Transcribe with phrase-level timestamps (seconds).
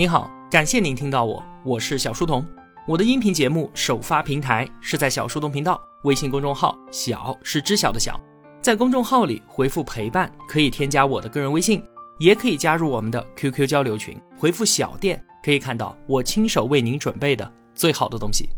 [0.00, 2.42] 您好，感谢您听到我，我是小书童。
[2.86, 8.18] 我的音频节目首发平台是在小书童频道微信公众号，小是知晓的小，
[8.62, 11.84] 在公众号里回复陪伴，可以添加我的个人微信，
[12.18, 18.48] 也可以加入我们的 QQ 交流群，回复小店可以看到我亲手为您准备的最好的东西。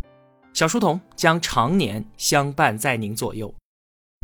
[0.52, 3.52] 小书童将常年相伴在您左右。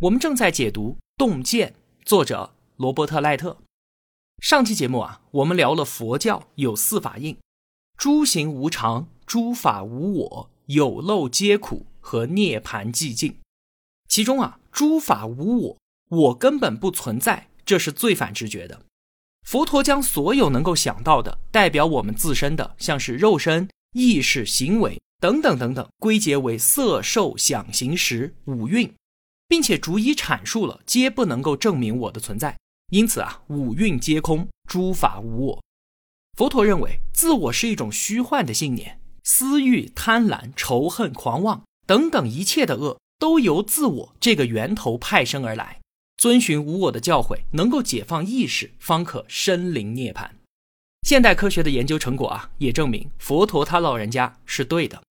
[0.01, 1.67] 我们正在解读《洞见》，
[2.05, 3.57] 作者罗伯特·赖特。
[4.41, 7.37] 上期节目啊，我们聊了佛教有四法印：
[7.97, 13.35] 诸行无常、诸法无我、有漏皆苦和涅槃寂静。
[14.07, 15.77] 其中啊，诸法无我，
[16.09, 18.81] 我根本不存在，这是最反直觉的。
[19.45, 28.93] 佛陀将所有能够想到的代表我们自身的，像是肉身、意识、行为等等等等，归结为色、受、想、行、识五蕴，
[29.49, 32.57] 并且逐一阐述了，皆不能够证明我的存在。
[32.89, 35.63] 因此啊，五蕴皆空，诸法无我。
[36.37, 45.79] 佛陀认为，自我是一种虚幻的信念，私欲、贪婪、仇恨、狂妄等等一切的恶，都由自我这个源头派生而来。
[46.17, 50.29] 遵循无我的教诲，能够解放意识，方可身临涅槃。
[51.03, 55.01] 现代科学的研究成果啊，也证明佛陀他老人家是对的。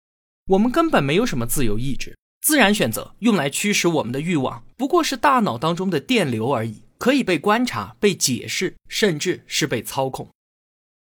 [0.48, 6.82] 我们根本没有什么自由意志，自然选择用来驱使我们的欲望，不过是大脑当中的电流而已。
[6.98, 10.28] 可以被观察、被解释，甚至是被操控。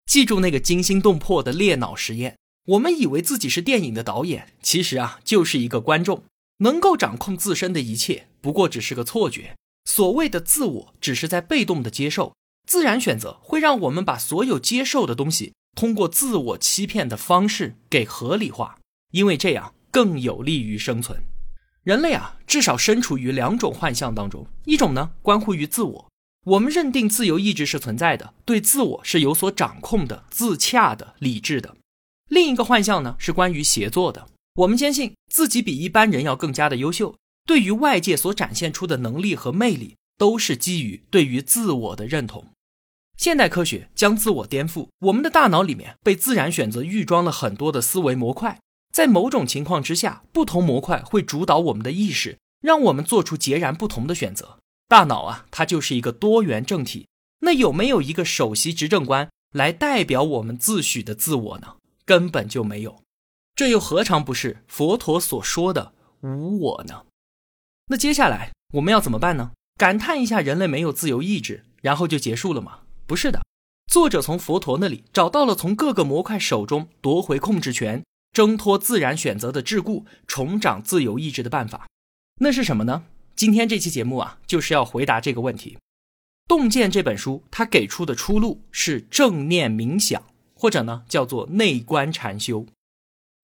[0.07, 2.37] 记住那个惊心动魄的裂脑实验。
[2.67, 6.25] 我们以为自己是电影的导演，其实啊，就是一个观众，
[6.59, 9.55] 能够掌控自身的一切，不过只是个错觉。
[9.85, 12.35] 所谓的自我，只是在被动的接受。
[12.69, 18.81] 自然选择会让我们把所有接受的东西，通过自我欺骗的方式给合理化，
[19.13, 21.23] 因为这样更有利于生存。
[21.87, 24.45] 人类啊，至少身处于两种幻象当中。
[24.65, 26.11] 一种呢，关乎于自我，
[26.47, 31.77] 我们认定自由意志是存在的，对自我是有所掌控的、自洽的、理智的。
[32.29, 34.27] 另一个幻象呢，是关于协作的。
[34.57, 37.15] 我们坚信自己比一般人要更加的优秀，
[37.47, 42.49] 对于外界所展现出的能力和魅力，都是基于对于自我的认同。
[43.17, 48.59] 现代科学将自我颠覆，我们的大脑里面被自然选择预装了很多的思维模块。
[48.97, 54.59] 在某种情况之下，不同模块会主导我们的意识，让我们做出截然不同的选择。
[54.89, 57.07] 大脑啊，它就是一个多元政体。
[57.41, 61.77] 那有没有一个首席执政官来代表我们自诩的自我呢？
[62.07, 63.03] 根本就没有。
[63.55, 65.93] 这又何尝不是佛陀所说的
[66.23, 67.05] 无我呢？
[67.89, 69.51] 那接下来我们要怎么办呢？
[69.77, 72.79] 感叹一下人类没有自由意志，然后就结束了吗？
[73.07, 73.43] 不是的。
[73.93, 78.03] 作者从佛陀那里找到了从各个模块手中夺回控制权。
[78.33, 81.87] 挣脱自然选择的桎梏，重掌自由意志的办法，
[82.41, 83.05] 那是什么呢？
[83.35, 85.75] 今天这期节目啊，就是要回答这个问题。
[86.49, 90.23] 《洞见》这本书，它给出的出路是正念冥想，
[90.55, 92.67] 或者呢叫做内观禅修。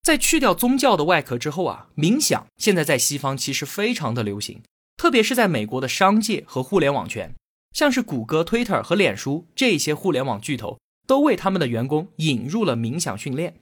[0.03, 4.63] 在去掉宗教的外壳之后啊，冥想现在在西方其实非常的流行，
[4.97, 7.35] 特别是在美国的商界和互联网圈，
[7.73, 13.57] 像是谷歌、Twitter 和脸书这些互联网巨头，都为他们的员工引入了冥想训练。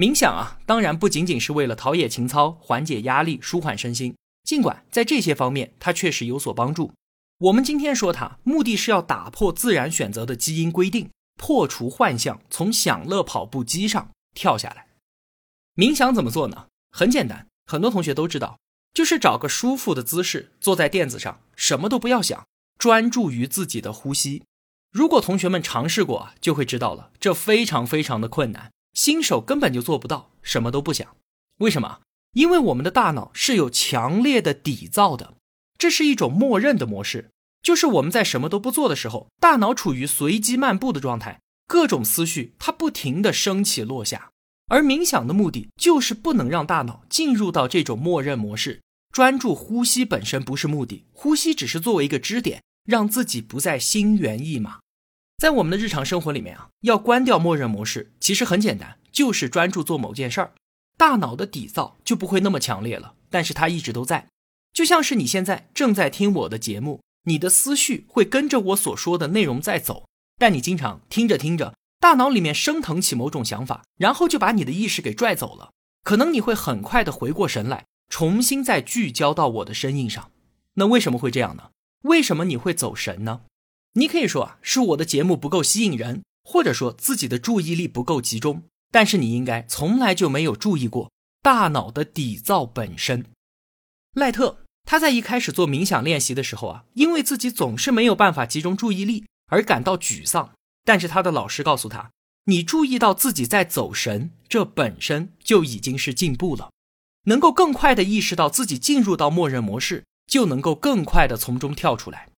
[0.00, 4.16] 冥想啊，当然不仅仅是为了陶冶情操、缓解压力、舒缓身心。
[4.44, 6.94] 尽管在这些方面它确实有所帮助，
[7.36, 14.86] 我们今天说它，目的是要打破自然选择的基因规定，破除幻象，从享乐跑步机上跳下来。
[15.76, 16.68] 冥想怎么做呢？
[16.90, 18.58] 很简单，很多同学都知道，
[18.94, 22.46] 就是找个舒服的姿势，坐在垫子上，什么都不要想，
[22.78, 24.44] 专注于自己的呼吸。
[24.90, 28.72] 如果同学们尝试过，就会知道了，这非常非常的困难。
[29.02, 31.16] 新手根本就做不到什么都不想，
[31.60, 32.00] 为什么？
[32.34, 35.38] 因为我们的大脑是有强烈的底噪的，
[35.78, 37.30] 这是一种默认的模式，
[37.62, 44.32] 就是我们在什么都不做的时候，大脑处于随机漫步的状态，各种思绪它不停的升起落下。
[44.66, 54.80] 而冥想的目的就是不能让大脑进入到这种默认模式，专注呼吸本身不是目的，呼吸只是作为一个支点，让自己不再心猿意马。
[55.40, 60.52] 在我们的日常生活里面啊，要关掉默认模式，其实很简单，就是专注做某件事儿，
[60.98, 63.14] 大脑的底噪就不会那么强烈了。
[63.30, 64.28] 但是它一直都在，
[64.74, 70.04] 就像是你现在正在听我的节目，你的思绪会跟着我所说的内容在走，
[70.36, 75.70] 但你经常听着听着，大脑里面升腾起某种想法，然后就把你的意识给拽走了。
[76.04, 80.30] 可能你会很快的回过神来，重新再聚焦到我的声音上。
[80.74, 81.70] 那为什么会这样呢？
[82.02, 83.40] 为什么你会走神呢？
[83.94, 88.62] 你可以说啊，是我的节目不够吸引人，或者说自己的注意力不够集中。
[88.92, 93.24] 但是你应该从来就没有注意过大脑的底噪本身。
[94.14, 100.52] 赖特他在一开始做冥想练习的时候啊，因为自己总是没有办法集中注意力而感到沮丧。
[100.84, 102.10] 但是他的老师告诉他，
[102.46, 106.70] 你注意到自己在走神，这本身就已经是进步了。
[107.24, 112.29] 能够更快的意识到自己进入到默认模式，就能够更快的从中跳出来。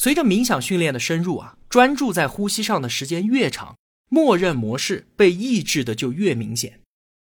[0.00, 3.76] 随着冥想训练的深入啊，专注在呼吸上的时间越长，
[4.08, 6.80] 默认模式被抑制的就越明显。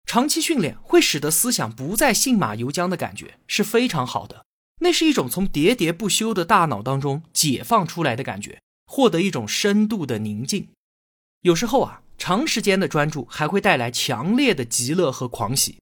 [0.07, 4.45] 长期训练会使得思想不再信马由缰的感觉是非常好的，
[4.79, 10.69] 那是一种从喋喋不休的大脑当中解放出来的感觉，获得一种深度的宁静。
[11.41, 15.77] 有时候啊，长时间的专注还会带来强烈的极乐和狂喜。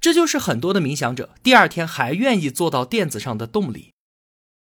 [0.00, 3.90] 这就是很多的冥想者第二天还愿意坐到垫子上的动力。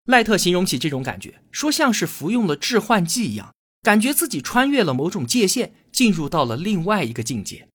[0.04, 7.68] 赖特形容起这种感觉，说像是服用了致幻剂一样，感觉自己穿越了某种界限，进入到了另外一个境界。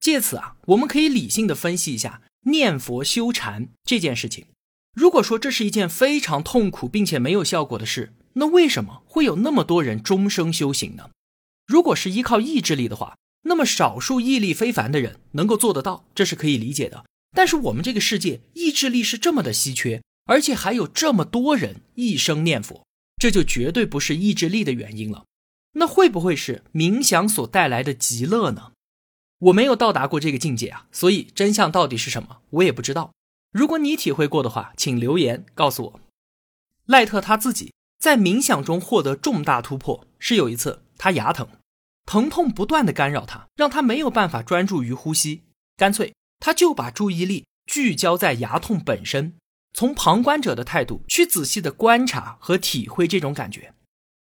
[0.00, 4.46] 借此啊，我们可以理性的分析一下念佛修禅这件事情。
[4.94, 11.10] 如果说这是一件非常痛苦并且没有效果的事，那为什么会有那么多人终生修行呢？
[11.66, 13.16] 如果是依靠意志力的话。
[13.44, 17.04] 那么少数毅力非凡的人能够做得到，这是可以理解的。
[17.34, 22.86] 但是我们这个世界意志力是这么的稀缺，而且还有这么多人一生念佛，
[23.16, 25.24] 这就绝对不是意志力的原因了。
[25.72, 28.72] 那会不会是冥想所带来的极乐呢？
[29.38, 33.12] 我没有到达过这个境界啊，所以真相到底是什么，我也不知道。
[33.52, 36.00] 如果你体会过的话，请留言告诉我。
[36.86, 41.48] 赖特他自己在冥想中获得重大突破，是有一次他牙疼。
[42.04, 45.42] 疼痛不断的干扰他，让他没有办法专注于呼吸。
[45.76, 49.34] 干脆，他就把注意力聚焦在牙痛本身，
[49.74, 53.74] 从旁观者的态度去仔细的观察和体会这种感觉。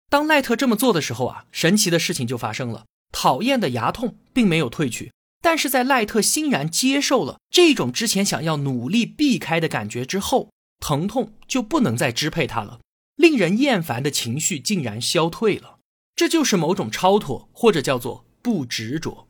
[0.10, 2.86] 当赖特这么做的时候啊，神奇的事情就发生了。
[3.12, 5.12] 讨厌的牙痛并没有退去，
[5.42, 12.80] 但是在赖特欣然接受了这种之前想要努力避开的感觉之后，疼痛就不能再支配他了。
[13.16, 15.80] 令人厌烦的情绪竟然消退了。
[16.16, 19.28] 这就是某种超脱，或者叫做不执着。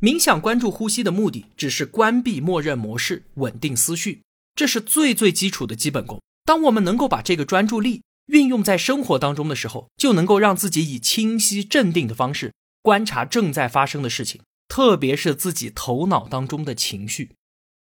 [0.00, 4.22] 冥想关注呼吸的目的，只是关闭默认模式，稳定思绪，
[4.58, 6.20] 这是最最基础的基本功。
[6.44, 12.52] 当我们能够把这个专注力运用在生活当中的时候，就能够让自己以清晰镇定的方式
[12.82, 17.30] 观察正在发生的事情，特别是自己头脑当中的情绪，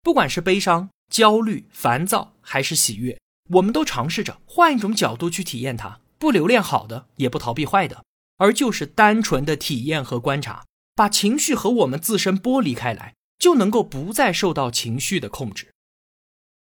[0.03, 3.19] 不管是悲伤、焦虑、烦躁还是喜悦，
[3.53, 5.99] 我们都尝试着换一种角度去体验它。
[6.19, 8.03] 不留恋好的，也不逃避坏的，
[8.37, 10.63] 而就是单纯的体验和观察，
[10.93, 15.70] 把情绪和我们自身剥离开来，就能够不再受到情绪的控制。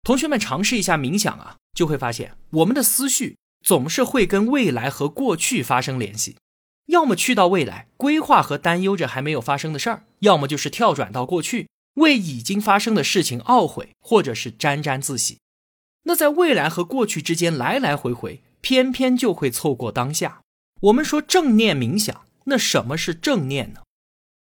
[0.03, 6.37] 同学们尝试一下冥想啊，就会发现我们的思绪总是会跟未来和过去发生联系，
[6.87, 15.39] 要么去到未来规划和担忧着还没有发生的事儿，要么就是跳转到过去为已经发生的事情懊悔，或者是沾沾自喜。
[16.05, 18.43] 那在未来和过去之间来来回回。
[18.65, 20.43] 偏偏就会错过当下。
[20.83, 23.81] 我们说正念冥想，那什么是正念呢？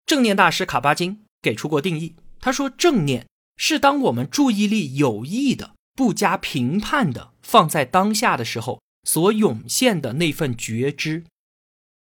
[0.06, 3.26] 正念大师卡巴金给出过定义，他说正念
[3.56, 11.24] 是当我们注意力有意的、不加评判的放在当下的时候所涌现的那份觉知。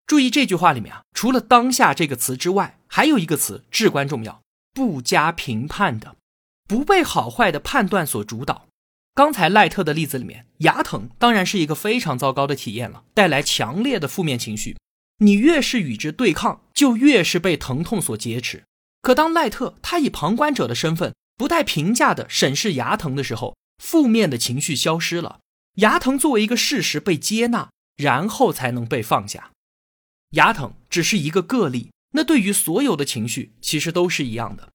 [0.06, 4.40] 注意这句话里面啊，除了“当下”这个词之外，还有一个词至关重要：
[4.72, 6.16] 不加评判的，
[6.66, 8.66] 不被好坏的判断所主导。
[9.14, 14.76] 刚才赖特的例子里面，牙疼当然是一个非常糟糕的体验了，带来强烈的负面情绪。
[15.18, 18.62] 你越是与之对抗，就越是被疼痛所劫持。
[19.02, 25.40] 可当赖特他以旁观者的身份，不带评价的审视牙疼的时候，负面的情绪消失了，
[25.76, 29.52] 牙疼作为一个事实被接纳，然后才能被放下。
[30.32, 34.68] 牙疼只是一个个例，那对于所有的情绪，其实都是一样的。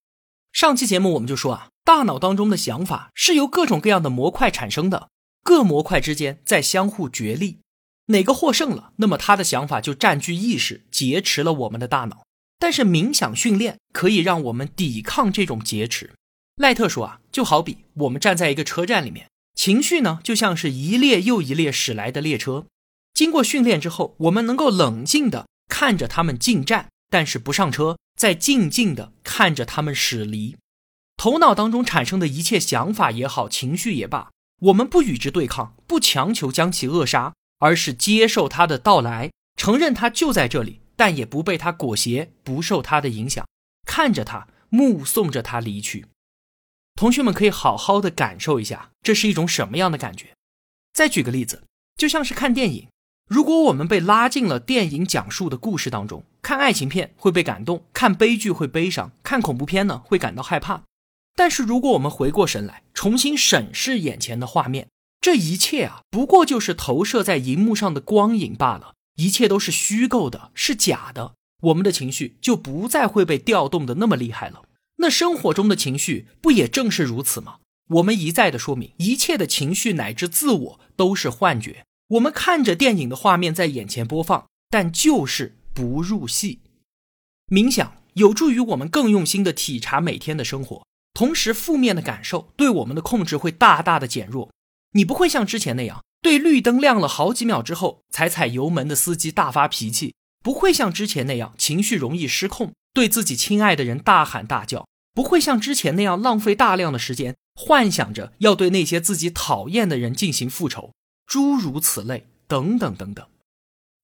[0.52, 1.68] 上期节目我们就说啊。
[1.86, 5.10] 大脑当中的想法是由各种各样的模块产生的，
[5.44, 7.60] 各模块之间在相互角力，
[8.06, 12.26] 哪个获胜了，那么他的想法就占据意识，劫持了我们的大脑。
[12.58, 16.14] 但是冥想训练可以让我们抵抗这种劫持。
[16.58, 22.68] 赖特说啊，就好比我们站在一个车站里面，情绪呢就像是一列又一列驶来的列车，
[23.14, 30.56] 经过训练之后，我们能够冷静的看着他们进站，但是不上车，再静静的看着他们驶离。
[31.18, 34.30] 头脑当中产生的一切想法也好，情绪也罢，
[34.62, 43.44] 我们不与之对抗，不强求将其扼杀，而是接受它的到来，承认它就在这里，但也不被它裹挟，不受它的影响，
[43.88, 46.06] 看着它，目送着它离去。
[46.96, 50.34] 同学们可以好好的感受一下，这是一种什么样的感觉？
[50.94, 51.64] 再举个例子，
[51.98, 52.88] 就像是看电影，
[53.28, 60.84] 如果我们被拉进了电影讲述的故事当中，看爱情片会被感动，看悲剧会悲伤，看恐怖片呢会感到害怕。
[61.36, 64.88] 但是，如果我们回过神来，重新审视眼前的画面，
[65.20, 71.34] 这一切啊，不过就是投射在荧幕上的光影罢了，一切都是虚构的，是假的。
[71.62, 74.64] 我们的情绪就不再会被调动的那么厉害了。
[74.98, 77.58] 那生活中的情绪不也正是如此吗？
[77.90, 81.86] 我们一再的说明，一切的情绪乃至自我都是幻觉。
[82.10, 86.60] 我们看着电影的画面在眼前播放，但就是不入戏。
[87.48, 94.52] 冥想有助于我们更用心的体察每天的生活，同时负面的感受对我们的控制会大大的减弱。
[94.94, 110.94] 你不会像之前那样对绿灯亮了好几秒之后才踩油门的司机大发脾气，不会像之前那样情绪容易失控，对自己亲爱的人大喊大叫，不会像之前那样浪费大量的时间幻想着要对那些自己讨厌的人进行复仇，
[111.26, 113.26] 诸如此类，等等等等。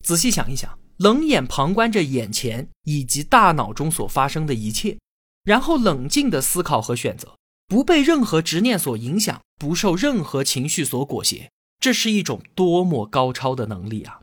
[0.04, 4.98] 仔细想一想，冷眼旁观着眼前以及大脑中所发生的一切，
[5.44, 7.36] 然后冷静的思考和选择。
[7.68, 14.22] 不被任何执念所影响，不受任何情绪所裹挟，这是一种多么高超的能力啊！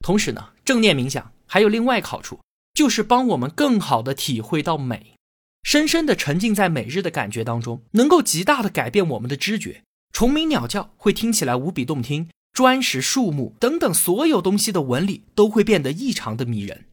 [0.00, 2.38] 同时呢，正念冥想还有另外好处，
[2.72, 5.16] 就是帮我们更好的体会到美，
[5.64, 9.82] 深深的沉浸在每日的感觉当中，能够极大的改变我们的知觉。
[10.12, 16.84] 虫鸣鸟叫会听起来无比动听，砖石树木等等所有东西的纹理都会变得异常的迷人。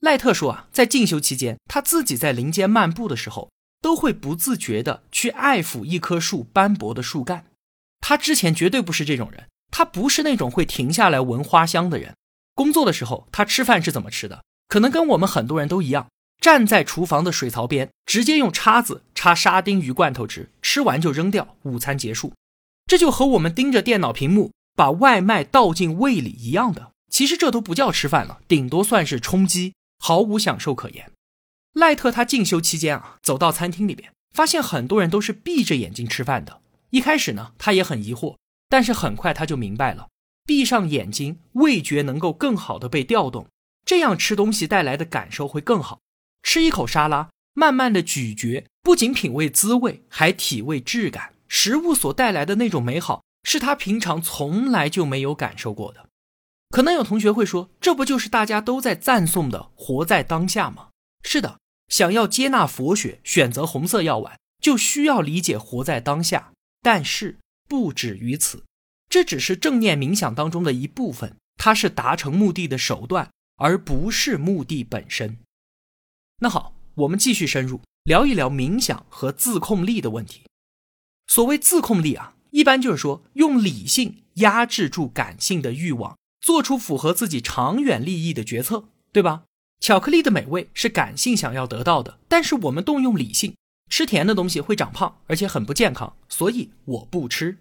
[0.00, 3.48] 赖特说啊，在进修期间，他自己在林间漫步的时候。
[3.80, 7.46] 都会不自觉的去爱抚一棵树斑驳的树干。
[8.00, 12.14] 他之前绝对不是这种人，他不是那种会停下来闻花香的人。
[12.56, 14.42] 工作的时候，他吃饭是怎么吃的？
[14.66, 16.08] 可能跟我们很多人都一样，
[16.40, 22.32] 站在厨房的水槽边，直接用叉子插沙丁鱼罐头吃，吃完就扔掉，午餐结束。
[22.86, 26.92] 这就和我们盯着电脑屏幕把外卖倒进胃里一样的。
[27.10, 31.12] 其实这都不叫吃饭了，顶多算是充饥，毫无享受可言。
[31.74, 36.60] 赖特他进修期间啊，走到餐厅里边，发现很多人都是闭着眼睛吃饭的。
[36.90, 38.36] 一开始呢，他也很疑惑，
[38.68, 40.08] 但是很快他就明白了，
[40.46, 43.48] 闭上眼睛，味觉能够更好的被调动，
[43.84, 46.00] 这样吃东西带来的感受会更好。
[46.42, 51.34] 吃一口沙拉，慢慢的咀嚼，不仅品味滋味，还体味质感。
[51.48, 56.08] 食物所带来的那种美好，是他平常从来就没有感受过的。
[56.70, 60.88] 可能有同学会说，这不就是大家都在赞颂的活在当下吗？
[61.22, 61.58] 是的。
[61.88, 66.52] 想要接纳佛学，选择红色药丸，就需要理解活在当下。
[66.82, 67.38] 但是
[67.68, 68.64] 不止于此，
[69.08, 75.38] 这只是正念冥想当中的一部分，它是达成目的的手段，而不是目的本身。
[76.40, 80.42] 那好，我们继续深入聊一聊冥想和自控力的问题。
[81.26, 89.44] 所谓自控力啊，一般就是说用理性压制住感性的欲望，做出符合自己长远利益的决策，对吧？
[89.80, 93.54] 巧克力的美味是感性想要得到的，但是我们动用理性，
[93.90, 97.58] 吃甜的东西会长胖，而且很不健康，所以我不吃。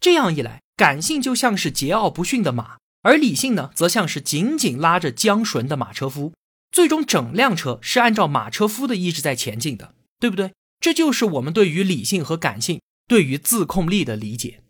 [0.00, 6.34] 这样一来，感性就像是桀骜不驯的马，而理性呢，则像是紧紧拉着缰绳的马车夫。
[6.70, 10.52] 最终，整辆车是按照马车夫的意志在前进的，对不对？
[10.78, 14.60] 这就是我们对于理性和感性、对于自控力的理解。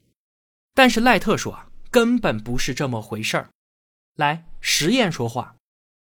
[0.73, 3.51] 但是赖特说啊，根本不是这么回事儿。
[4.15, 5.57] 来，实验说话，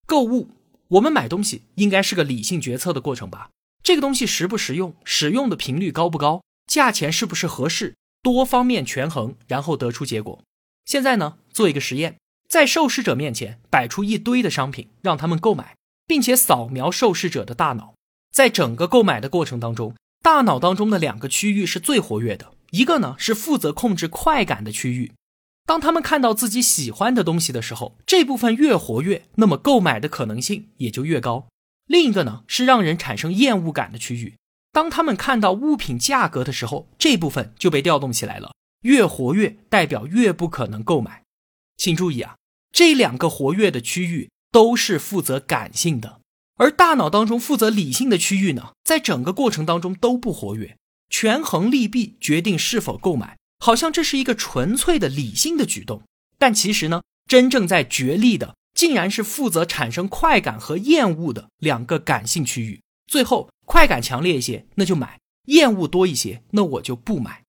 [0.07, 0.49] 购物。
[0.89, 3.51] 我们买东西应该是个理性决策的过程吧？
[3.83, 10.43] 这个东西实不实用，使用的频率高不高，价钱是不是合适，多方面权衡，然后得出结果。
[10.85, 12.17] 现在呢，做一个实验，
[12.49, 15.77] 在受试者面前摆出一堆的商品，让他们购买，
[16.07, 17.95] 并且扫描受试者的大脑。
[18.33, 25.13] 在整个购买的过程当中，大脑当中的两个区域是最活跃的，一个呢是负责控制快感的区域。
[25.65, 31.47] 当他们看到自己喜欢的东西的时候，这部分越活跃，那么购买的可能性也就越高。
[31.87, 34.35] 另一个呢是让人产生厌恶感的区域，
[34.73, 38.53] 当他们看到物品价格的时候，这部分就被调动起来了。
[38.83, 41.23] 越活跃代表越不可能购买。
[41.77, 42.37] 请注意啊，
[42.73, 46.21] 这两个活跃的区域都是负责感性的，
[46.57, 50.77] 而大脑当中负责理性的区域呢，在整个过程当中都不活跃，
[51.09, 53.37] 权衡利弊，决定是否购买。
[53.61, 56.03] 好像这是一个纯粹的理性的举动，
[56.39, 62.82] 但其实呢，真正在角力的，竟然是负责产生快感和厌恶的两个感性区域。
[63.13, 67.43] 最后，快感强烈一些，那就买；厌恶多一些，那我就不买。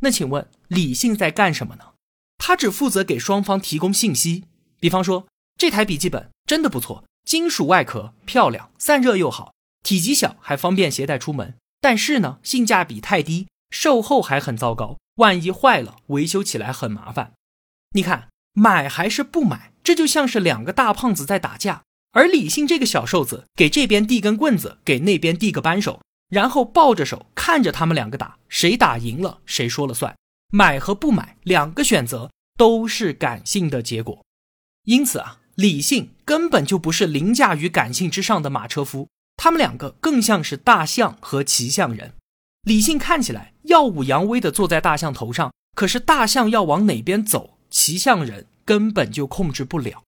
[0.00, 1.92] 那请问，理性在干什么呢？
[2.38, 4.44] 它只负责给双方提供信息。
[4.80, 5.28] 比方说，
[5.58, 9.52] 这台笔记本真的不错，金属外壳漂亮，散热又好，
[9.82, 11.56] 体积小，还方便携带出门。
[11.82, 14.96] 但是呢，性价比太低，售后还很糟糕。
[15.16, 17.34] 万一坏了，维修起来很麻烦。
[17.90, 30.16] 你看，买还是不买，这就像是两个大胖子在打架，而理性这个小瘦子给这边递根棍子，给那边递个扳手，然后抱着手看着他们两个打，谁打赢了谁说了算。
[30.50, 34.24] 买和不买两个选择都是感性的结果。
[34.84, 42.14] 因此啊，理性根本就不是凌驾于感性之上的马车夫，他们两个更像是大象和骑象人。
[42.62, 50.04] 理性看起来耀武扬威地坐在大象头上，可是大象要往哪边走，骑象人根本就控制不了。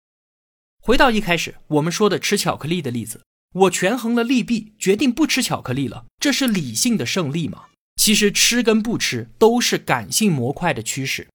[0.85, 3.23] 回到一开始我们说的吃巧克力的例子，
[3.53, 7.63] 我权衡了利弊，决定不吃巧克力了，这是理性的胜利吗？
[7.95, 11.27] 其实吃跟不吃都是感性模块的驱使，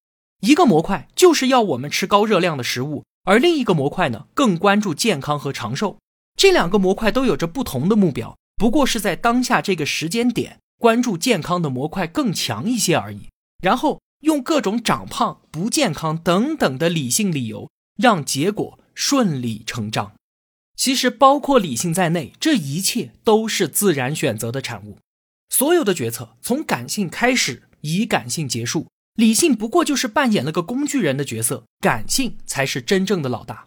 [0.43, 3.03] 一个模块就是要我们吃高热量的食物。
[3.25, 5.99] 而另一个模块呢，更关注健康和长寿。
[6.37, 13.23] 这两个模块都有着不同的目标，不过是在当下这个时间点，关注健康的模块更强一些而已。
[13.61, 20.13] 然后用各种长胖、不健康等等的理性理由，让结果顺理成章。
[20.77, 24.99] 其实，包括理性在内，这一切都是自然选择的产物。
[25.49, 28.89] 所有的决策从感性开始，以感性结束。
[29.15, 33.67] 理性不过就是扮演了个工具人的角色，感性才是真正的老大。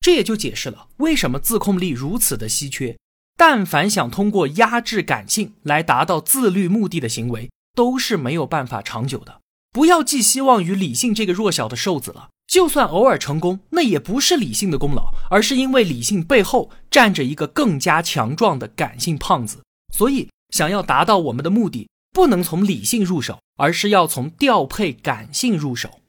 [0.00, 2.96] 这也就解释了为什么自控力如此的稀缺。
[3.36, 9.42] 但凡想通过压制感性来达到自律目的的行为，都是没有办法长久的。
[9.70, 12.30] 不要寄希望于理性这个弱小的瘦子了。
[12.46, 19.62] 就算偶尔成功，那也不是理性的功劳，而是因为理性背后站着一个更加强壮的感性胖子。
[19.94, 21.88] 所以，想要达到我们的目的。
[22.14, 26.00] 不能从理性入手，而是要从调配感性入手。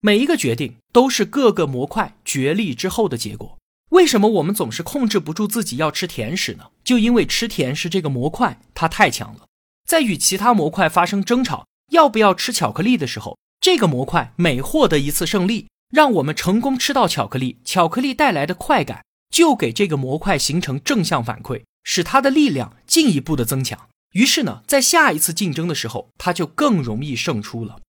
[0.00, 3.56] 每一个决定都是各个模块角力之后的结果。
[3.90, 6.64] 为什么我们总是控制不住自己要吃甜食呢？
[6.82, 9.46] 就因为吃甜食这个模块它太强了。
[9.86, 23.88] 在与其他模块发生争吵，要不要吃巧克力的时候，这个模块每获得一次胜利，让我们成功吃到巧克力，巧克力带来的快感就给这个模块形成正向反馈，使它的力量进一步的增强。
[24.12, 27.80] 于是呢，在下一次竞争的时候，它就更容易胜出了。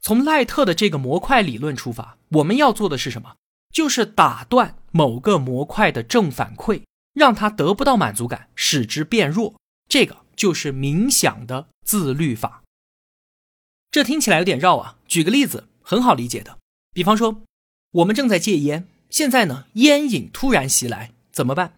[0.00, 3.34] 从赖特的这个模块理论出发，我们要做的是什么？
[3.72, 9.54] 就是打断某个模块的正反馈，让它得不到满足感，使之变弱。
[9.88, 12.62] 这个就是冥想的自律法。
[13.90, 16.58] 这听起来有点绕啊，举个例子，很好理解的。
[16.92, 17.42] 比方说，
[17.92, 21.72] 我们正在戒烟，现在呢，烟瘾突然袭来，怎么办？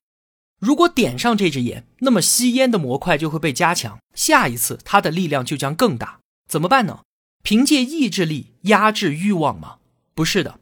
[0.58, 6.20] 如果点上这支烟，那么吸烟的模块就会被加强，下一次它的力量就将更大。
[6.48, 7.00] 怎么办呢？
[7.42, 9.78] 凭借意志力压制欲望吗？
[10.14, 10.58] 不是的，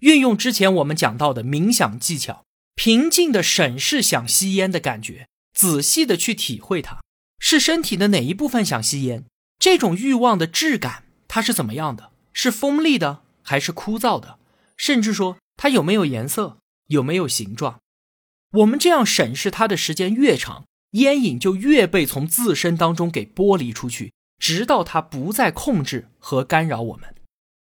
[0.00, 2.42] 运用之前我们讲到的冥想技巧，
[2.74, 7.02] 平静的审视想吸烟的感觉，仔细的去体会它，
[7.38, 9.24] 是身体的哪一部分想吸烟？
[9.66, 12.12] 这种欲望的质感它是怎么样的？
[12.32, 14.38] 是锋利的还是枯燥的？
[14.76, 16.58] 甚至说它有没有颜色？
[16.86, 17.80] 有没有形状？
[18.58, 27.12] 我们这样审视它的时间越长，烟瘾就越被从自身当中给剥离出去，直到它不再控制和干扰我们。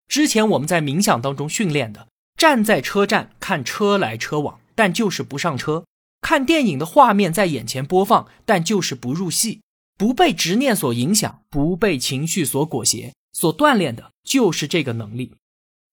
[0.08, 5.84] 之前我们在冥想当中训练的，站在车站看车来车往，但就是不上车；
[6.22, 9.60] 看电影的画面在眼前播放，但就是不入戏，
[10.02, 15.36] 不被执念所影响，不被情绪所裹挟，所锻炼的就是这个能力。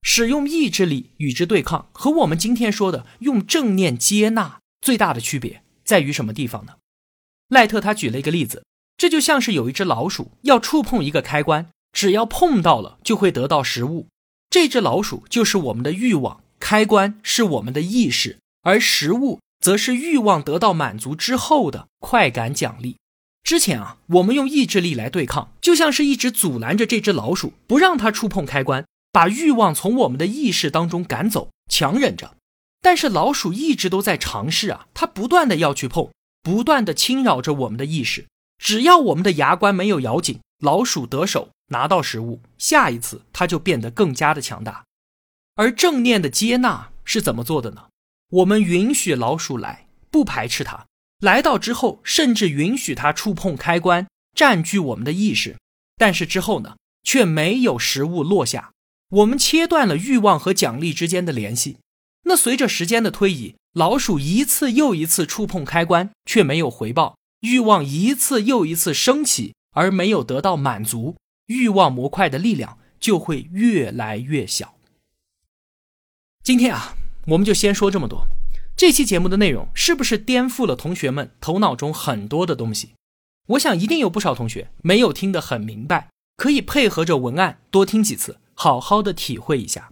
[0.01, 4.61] 使用意志力与之对抗，和我们今天说的用正念接纳。
[4.81, 6.77] 最大的区别在于什么地方呢？
[7.51, 8.64] 赖特他举了一个例子，
[8.97, 14.09] 这就像是有一只老鼠要触碰一个开关，只要碰到了就会得到食物。
[14.49, 22.97] 这只老鼠就是我们的欲望，开关是我们的意识，而食物则是欲望得到满足之后的快感奖励。
[23.42, 32.35] 之前啊，我们用意志力来对抗，就像是一直阻拦着这只老鼠，不让它触碰开关，把欲望从我们的意识当中赶走，强忍着。
[32.81, 36.11] 但是老鼠一直都在尝试啊，它不断的要去碰，
[36.42, 38.27] 不断的侵扰着我们的意识。
[38.59, 44.85] 只要我们的牙关没有咬紧，老鼠得手拿到食物，下一次它就变得更加的强大。
[45.55, 47.87] 而正念的接纳是怎么做的呢？
[48.31, 50.87] 我们允许老鼠来，不排斥它
[51.21, 55.57] 来到之后，甚至允许它触碰开关，占据我们的意识。
[55.97, 58.73] 但是之后呢，却没有食物落下，
[59.09, 61.79] 我们切断了欲望和奖励之间的联系。
[62.23, 74.77] 那随着时间的推移，老鼠一次又一次触碰开关，却没有回报；欲望一次又一次升起，而没有得到满足，欲望模块的力量就会越来越小。
[76.45, 76.95] 今天啊，
[77.27, 78.27] 我们就先说这么多。
[78.79, 82.91] 这期节目的内容是不是颠覆了同学们头脑中很多的东西？
[83.49, 89.91] 我想一定有不少同学没有听得很明白，可以配合着文案多听几次，好好的体会一下。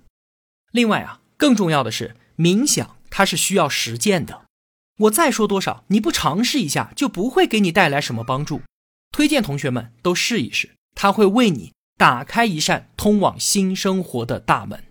[0.70, 2.14] 另外啊，更重要的是。
[2.37, 4.44] 冥想它是需要实践的，
[4.99, 8.61] 我再说多少，你不尝试一下就不会给你带来什么帮助。
[9.11, 14.85] 推荐同学们都试一试，它会为你打开一扇通往新生活的大门。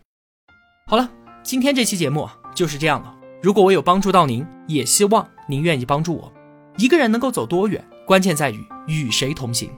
[0.86, 1.10] 好了，
[1.44, 3.16] 今天这期节目就是这样了。
[3.42, 6.32] 如果我有帮助到您，也希望您愿意帮助我。
[6.78, 9.70] 一个人能够走多远，关键在于与谁同行。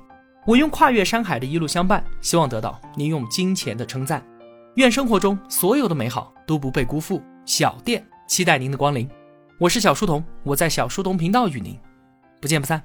[0.45, 4.25] 我用跨越山海的一路相伴，希望得到您用金钱的称赞。
[4.75, 7.21] 愿生活中所有的美好都不被辜负。
[7.45, 9.09] 小店期待您的光临。
[9.59, 11.77] 我是小书童，我在小书童频道与您
[12.39, 12.81] 不见不散。